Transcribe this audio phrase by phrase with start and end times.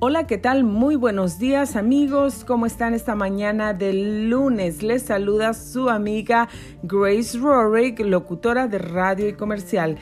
[0.00, 0.62] Hola, ¿qué tal?
[0.62, 2.44] Muy buenos días amigos.
[2.44, 4.84] ¿Cómo están esta mañana del lunes?
[4.84, 6.48] Les saluda su amiga
[6.84, 9.98] Grace Rorick, locutora de radio y comercial.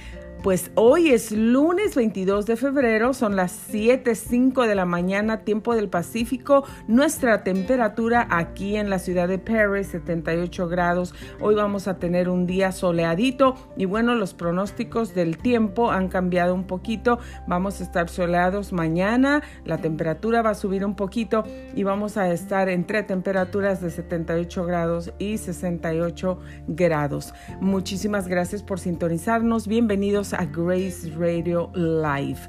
[0.47, 5.89] Pues hoy es lunes 22 de febrero, son las 7.05 de la mañana, tiempo del
[5.89, 6.63] Pacífico.
[6.87, 11.17] Nuestra temperatura aquí en la ciudad de Paris, 78 grados.
[11.41, 16.55] Hoy vamos a tener un día soleadito y bueno, los pronósticos del tiempo han cambiado
[16.55, 17.19] un poquito.
[17.49, 21.43] Vamos a estar soleados mañana, la temperatura va a subir un poquito
[21.75, 27.35] y vamos a estar entre temperaturas de 78 grados y 68 grados.
[27.61, 29.67] Muchísimas gracias por sintonizarnos.
[29.67, 32.41] Bienvenidos a Grace Radio Live.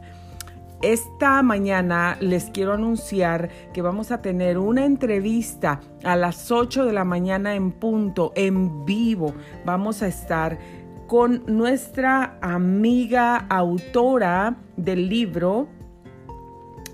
[0.82, 6.94] Esta mañana les quiero anunciar que vamos a tener una entrevista a las 8 de
[6.94, 9.34] la mañana en punto, en vivo.
[9.66, 10.60] Vamos a estar
[11.08, 15.68] con nuestra amiga autora del libro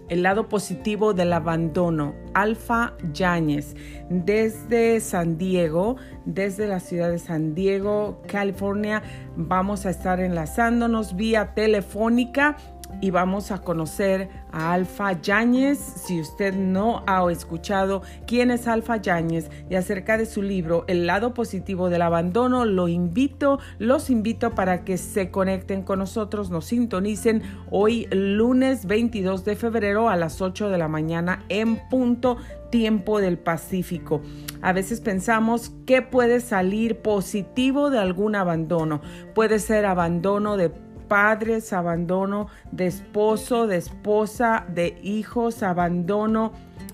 [0.09, 3.75] el lado positivo del abandono, Alfa Yáñez,
[4.09, 9.01] desde San Diego, desde la ciudad de San Diego, California.
[9.35, 12.57] Vamos a estar enlazándonos vía telefónica
[13.02, 15.77] y vamos a conocer a Alfa Yáñez.
[15.77, 21.08] Si usted no ha escuchado quién es Alfa Yáñez y acerca de su libro El
[21.08, 26.66] lado positivo del abandono, lo invito, los invito para que se conecten con nosotros, nos
[26.66, 32.38] sintonicen hoy lunes 22 de febrero a las 8 de la mañana en punto
[32.73, 34.23] tiempo del Pacífico.
[34.64, 38.99] A veces pensamos que puede salir positivo de algún abandono.
[39.36, 40.71] Puede ser abandono de
[41.14, 46.53] padres, abandono de esposo, de esposa, de hijos, abandono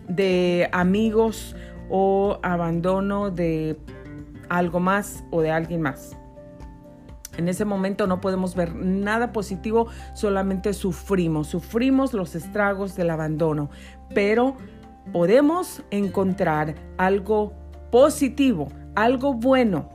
[0.09, 1.55] de amigos
[1.89, 3.79] o abandono de
[4.49, 6.17] algo más o de alguien más.
[7.37, 13.69] En ese momento no podemos ver nada positivo, solamente sufrimos, sufrimos los estragos del abandono,
[14.13, 14.57] pero
[15.13, 17.53] podemos encontrar algo
[17.89, 19.87] positivo, algo bueno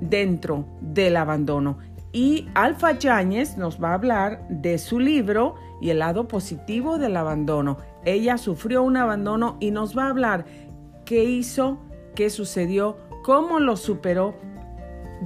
[0.00, 1.76] dentro del abandono.
[2.12, 7.16] Y Alfa Yáñez nos va a hablar de su libro y el lado positivo del
[7.16, 7.78] abandono.
[8.04, 10.44] Ella sufrió un abandono y nos va a hablar
[11.04, 11.78] qué hizo,
[12.14, 14.34] qué sucedió, cómo lo superó,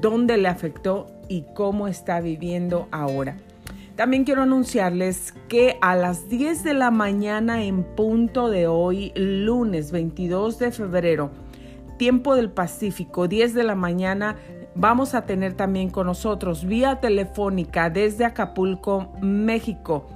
[0.00, 3.38] dónde le afectó y cómo está viviendo ahora.
[3.96, 9.92] También quiero anunciarles que a las 10 de la mañana en punto de hoy, lunes
[9.92, 11.30] 22 de febrero,
[11.96, 14.36] tiempo del Pacífico, 10 de la mañana,
[14.74, 20.06] vamos a tener también con nosotros vía telefónica desde Acapulco, México,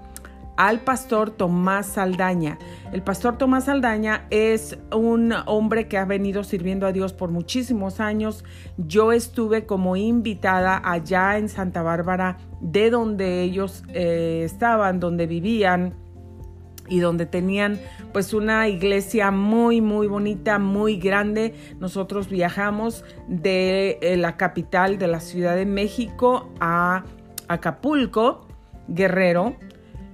[0.57, 2.59] al pastor Tomás Saldaña.
[2.93, 8.01] El pastor Tomás Saldaña es un hombre que ha venido sirviendo a Dios por muchísimos
[8.01, 8.45] años.
[8.77, 15.95] Yo estuve como invitada allá en Santa Bárbara, de donde ellos eh, estaban, donde vivían
[16.89, 17.79] y donde tenían
[18.13, 21.55] pues una iglesia muy muy bonita, muy grande.
[21.79, 27.05] Nosotros viajamos de eh, la capital de la Ciudad de México a
[27.49, 28.47] Acapulco,
[28.89, 29.57] Guerrero,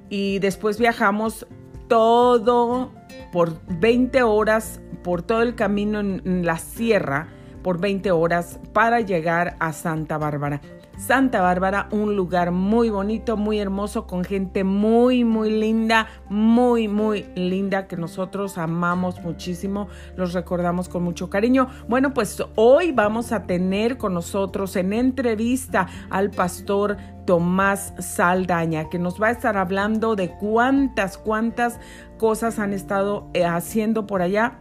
[0.09, 1.47] y después viajamos
[1.89, 2.93] todo
[3.33, 7.29] por 20 horas por todo el camino en la sierra
[7.65, 10.61] por 20 horas para llegar a Santa Bárbara.
[10.97, 17.27] Santa Bárbara, un lugar muy bonito, muy hermoso, con gente muy, muy linda, muy, muy
[17.35, 21.69] linda que nosotros amamos muchísimo, los recordamos con mucho cariño.
[21.89, 26.97] Bueno, pues hoy vamos a tener con nosotros en entrevista al pastor
[27.27, 31.81] Tomás Saldaña, que nos va a estar hablando de cuántas, cuántas
[32.19, 34.59] cosas han estado eh, haciendo por allá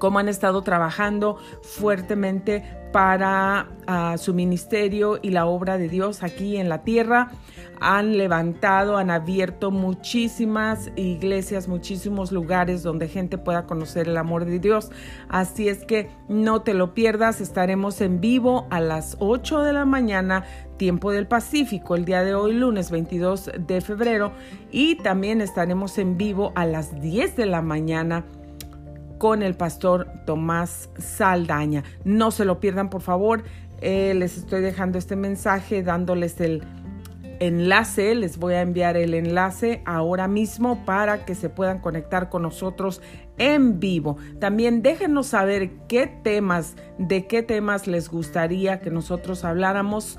[0.00, 6.56] cómo han estado trabajando fuertemente para ah, su ministerio y la obra de Dios aquí
[6.56, 7.30] en la tierra.
[7.78, 14.58] Han levantado, han abierto muchísimas iglesias, muchísimos lugares donde gente pueda conocer el amor de
[14.58, 14.90] Dios.
[15.28, 19.84] Así es que no te lo pierdas, estaremos en vivo a las 8 de la
[19.84, 20.44] mañana
[20.76, 24.32] tiempo del Pacífico, el día de hoy, lunes 22 de febrero,
[24.70, 28.24] y también estaremos en vivo a las 10 de la mañana
[29.20, 31.84] con el pastor Tomás Saldaña.
[32.04, 33.44] No se lo pierdan, por favor.
[33.82, 36.64] Eh, les estoy dejando este mensaje dándoles el
[37.38, 38.14] enlace.
[38.14, 43.02] Les voy a enviar el enlace ahora mismo para que se puedan conectar con nosotros
[43.36, 44.16] en vivo.
[44.38, 50.18] También déjenos saber qué temas, de qué temas les gustaría que nosotros habláramos,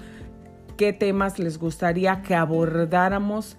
[0.77, 3.57] qué temas les gustaría que abordáramos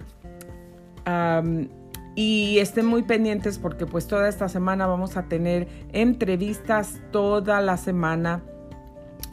[2.15, 7.77] y estén muy pendientes porque pues toda esta semana vamos a tener entrevistas toda la
[7.77, 8.43] semana,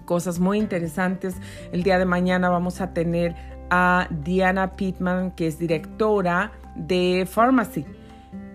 [0.05, 1.35] cosas muy interesantes.
[1.71, 3.35] El día de mañana vamos a tener
[3.69, 7.85] a Diana Pittman, que es directora de Pharmacy.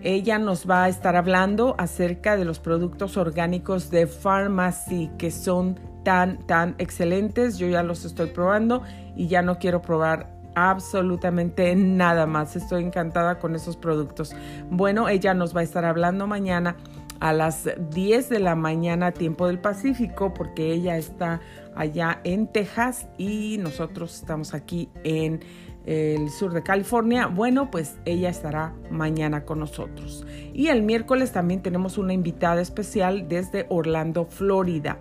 [0.01, 5.79] Ella nos va a estar hablando acerca de los productos orgánicos de Pharmacy que son
[6.03, 7.57] tan, tan excelentes.
[7.57, 8.83] Yo ya los estoy probando
[9.15, 12.55] y ya no quiero probar absolutamente nada más.
[12.55, 14.35] Estoy encantada con esos productos.
[14.69, 16.75] Bueno, ella nos va a estar hablando mañana
[17.19, 21.39] a las 10 de la mañana tiempo del Pacífico porque ella está
[21.75, 25.41] allá en Texas y nosotros estamos aquí en
[25.85, 27.27] el sur de California.
[27.27, 30.25] Bueno, pues ella estará mañana con nosotros.
[30.53, 34.97] Y el miércoles también tenemos una invitada especial desde Orlando, Florida.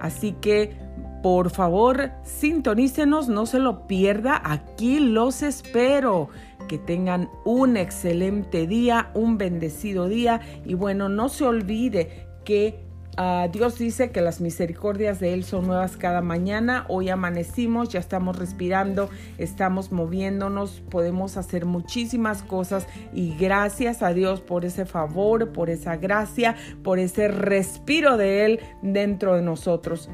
[0.00, 0.87] Así que
[1.22, 6.28] por favor, sintonícenos, no se lo pierda, aquí los espero.
[6.68, 12.84] Que tengan un excelente día, un bendecido día y bueno, no se olvide que
[13.16, 16.84] ah, Dios dice que las misericordias de Él son nuevas cada mañana.
[16.88, 24.42] Hoy amanecimos, ya estamos respirando, estamos moviéndonos, podemos hacer muchísimas cosas y gracias a Dios
[24.42, 26.54] por ese favor, por esa gracia,
[26.84, 30.10] por ese respiro de Él dentro de nosotros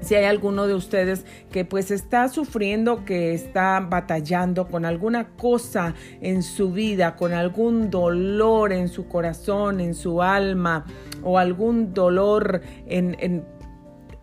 [0.00, 5.94] si hay alguno de ustedes que pues está sufriendo, que está batallando con alguna cosa
[6.20, 10.84] en su vida, con algún dolor en su corazón, en su alma
[11.22, 13.44] o algún dolor en,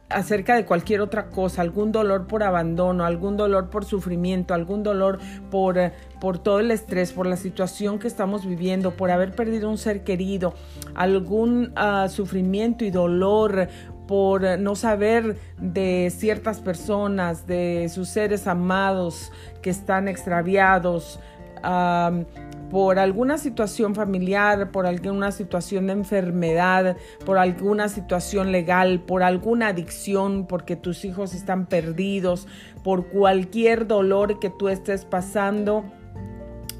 [0.10, 5.20] acerca de cualquier otra cosa, algún dolor por abandono, algún dolor por sufrimiento, algún dolor
[5.52, 5.78] por,
[6.22, 10.04] por todo el estrés, por la situación que estamos viviendo, por haber perdido un ser
[10.04, 10.54] querido,
[10.96, 13.68] algún ah, sufrimiento y dolor
[14.08, 19.32] por no saber de ciertas personas, de sus seres amados
[19.62, 21.20] que están extraviados,
[22.70, 29.70] por alguna situación familiar, por alguna situación de enfermedad, por alguna situación legal, por alguna
[29.70, 32.48] adicción, porque tus hijos están perdidos,
[32.84, 35.86] por cualquier dolor que tú estés pasando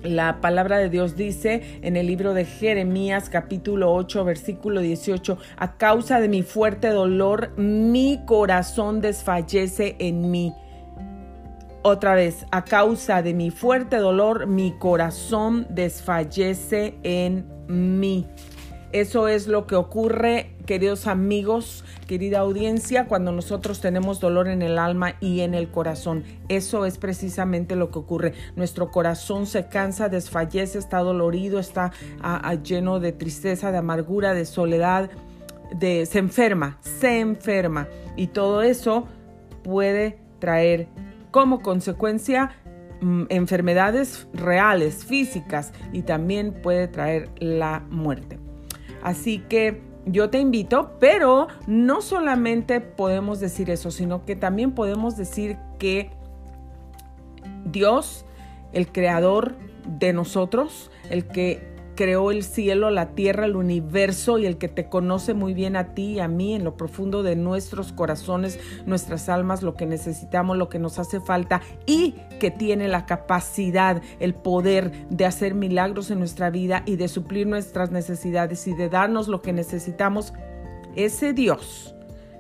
[0.08, 5.78] la palabra de Dios dice en el libro de Jeremías capítulo 8 versículo 18, a
[5.78, 10.54] causa de mi fuerte dolor, mi corazón desfallece en mí.
[11.84, 18.28] Otra vez, a causa de mi fuerte dolor, mi corazón desfallece en mí.
[18.94, 24.78] Eso es lo que ocurre, queridos amigos, querida audiencia, cuando nosotros tenemos dolor en el
[24.78, 26.24] alma y en el corazón.
[26.48, 28.34] Eso es precisamente lo que ocurre.
[28.56, 31.92] Nuestro corazón se cansa, desfallece, está dolorido, está
[32.64, 35.10] lleno de tristeza, de amargura, de soledad,
[35.78, 37.90] de, se enferma, se enferma.
[38.16, 39.06] Y todo eso
[39.64, 40.88] puede traer
[41.32, 42.52] como consecuencia
[43.02, 48.47] mm, enfermedades reales, físicas, y también puede traer la muerte.
[49.02, 55.18] Así que yo te invito, pero no solamente podemos decir eso, sino que también podemos
[55.18, 56.12] decir que
[57.66, 58.26] Dios,
[58.74, 59.56] el creador
[59.86, 64.88] de nosotros, el que creó el cielo, la tierra, el universo y el que te
[64.88, 69.28] conoce muy bien a ti y a mí en lo profundo de nuestros corazones, nuestras
[69.28, 74.36] almas, lo que necesitamos, lo que nos hace falta y que tiene la capacidad, el
[74.36, 79.28] poder de hacer milagros en nuestra vida y de suplir nuestras necesidades y de darnos
[79.28, 80.34] lo que necesitamos.
[80.96, 81.97] Ese Dios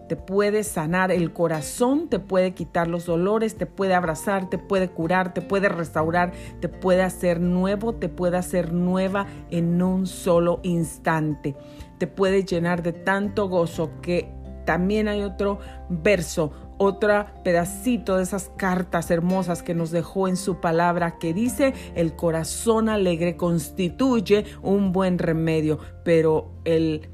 [0.07, 4.89] te puede sanar el corazón, te puede quitar los dolores, te puede abrazar, te puede
[4.89, 6.31] curar, te puede restaurar,
[6.61, 11.55] te puede hacer nuevo, te puede hacer nueva en un solo instante.
[11.97, 14.31] Te puede llenar de tanto gozo que
[14.65, 15.59] también hay otro
[15.89, 21.73] verso, otro pedacito de esas cartas hermosas que nos dejó en su palabra que dice,
[21.95, 27.09] el corazón alegre constituye un buen remedio, pero el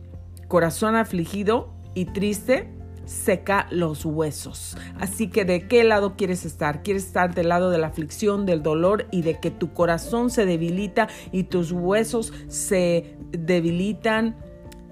[0.48, 4.78] corazón afligido y triste seca los huesos.
[5.00, 6.84] Así que de qué lado quieres estar?
[6.84, 10.46] ¿Quieres estar del lado de la aflicción, del dolor y de que tu corazón se
[10.46, 14.36] debilita y tus huesos se debilitan?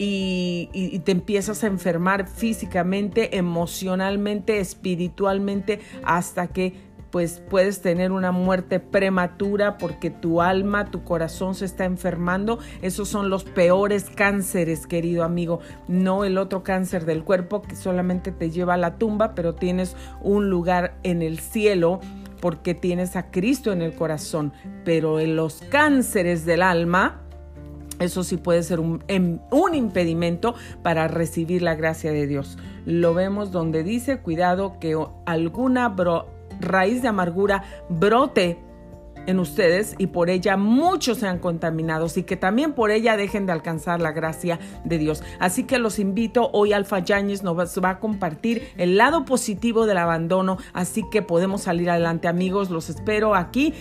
[0.04, 6.74] Y, te empiezas a enfermar físicamente, emocionalmente, espiritualmente, hasta que
[7.12, 12.60] pues puedes tener una muerte prematura porque tu alma, tu corazón se está enfermando.
[12.82, 15.60] Esos son los peores cánceres, querido amigo.
[15.88, 19.96] No el otro cáncer del cuerpo que solamente te lleva a la tumba, pero tienes
[20.22, 22.00] un lugar en el cielo
[22.40, 24.54] porque tienes a Cristo en el corazón.
[24.86, 27.22] Pero en los cánceres del alma,
[28.00, 32.58] eso sí puede ser un, em, un, impedimento para recibir la gracia de Dios.
[32.86, 38.60] Lo vemos donde dice, cuidado que alguna bro raíz de amargura brote
[39.28, 43.52] en ustedes y por ella muchos sean contaminados y que también por ella dejen de
[43.52, 45.24] alcanzar la gracia de Dios.
[45.40, 49.98] Así que los invito, hoy Alfa Yáñez nos va a compartir el lado positivo del
[49.98, 53.74] abandono, así que podemos salir adelante amigos, los espero aquí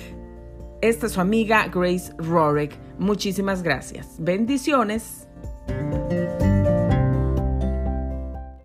[0.82, 2.76] Esta es su amiga Grace Rorick.
[2.98, 4.16] Muchísimas gracias.
[4.18, 5.26] Bendiciones.